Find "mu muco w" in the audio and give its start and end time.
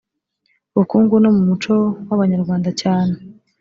1.35-2.09